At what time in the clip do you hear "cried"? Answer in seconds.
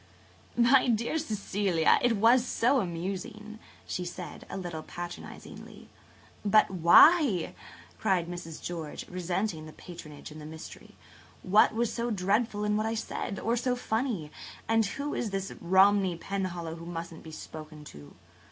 7.99-8.27